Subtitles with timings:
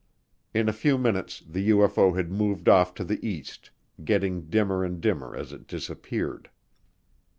[0.51, 3.69] In a few minutes the UFO had moved off to the east,
[4.03, 6.49] getting dimmer and dimmer as it disappeared.